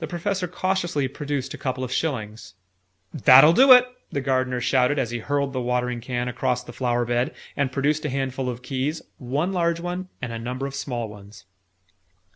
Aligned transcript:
The 0.00 0.08
Professor 0.08 0.48
cautiously 0.48 1.06
produced 1.06 1.54
a 1.54 1.58
couple 1.58 1.84
of 1.84 1.92
shillings. 1.92 2.54
"That'll 3.14 3.52
do 3.52 3.70
it!" 3.72 3.86
the 4.10 4.20
Gardener 4.20 4.60
shouted, 4.60 4.98
as 4.98 5.12
he 5.12 5.20
hurled 5.20 5.52
the 5.52 5.60
watering 5.60 6.00
can 6.00 6.26
across 6.26 6.64
the 6.64 6.72
flower 6.72 7.04
bed, 7.04 7.32
and 7.56 7.70
produced 7.70 8.04
a 8.04 8.10
handful 8.10 8.48
of 8.48 8.62
keys 8.62 9.00
one 9.18 9.52
large 9.52 9.78
one, 9.78 10.08
and 10.20 10.32
a 10.32 10.40
number 10.40 10.66
of 10.66 10.74
small 10.74 11.08
ones. 11.08 11.44